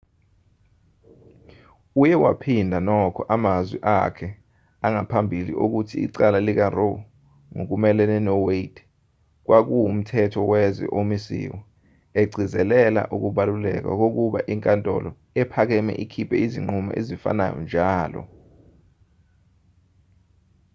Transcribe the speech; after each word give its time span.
uye 2.01 2.15
waphinda 2.23 2.77
nokho 2.87 3.21
amazwi 3.35 3.77
akhe 3.95 4.27
angaphambili 4.85 5.53
okuthi 5.63 5.95
icala 6.05 6.39
likaroe 6.47 7.01
ngokumelene 7.55 8.17
nowade 8.27 8.81
kwakuwumthetho 9.45 10.41
wezwe 10.51 10.85
omisiwe 10.99 11.57
egcizelela 12.21 13.01
ukubaluleka 13.15 13.89
kokuba 13.99 14.39
inkatholo 14.53 15.11
ephakame 15.41 15.93
ikhiphe 16.03 16.35
izinqumo 16.45 16.91
ezifanayo 16.99 17.59
njalo 17.65 18.21